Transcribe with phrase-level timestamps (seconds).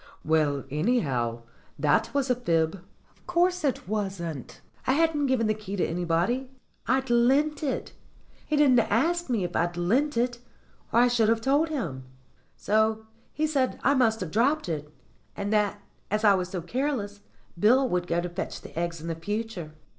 [0.25, 1.43] "Well, anyhow,
[1.77, 2.81] that was a fib."
[3.15, 4.59] "Of course it wasn't.
[4.87, 6.49] I hadn't given the key to anybody.
[6.87, 7.93] I'd lent it.
[8.47, 11.03] He didn't ask me if I'd lent it, THE KEY OF THE HEN HOUSE 179
[11.03, 12.03] or I should have told him.
[12.57, 14.89] So he said I must have dropped it,
[15.37, 15.79] and that,
[16.09, 17.19] as I was so careless,
[17.59, 19.73] Bill would go to fetch the eggs in future."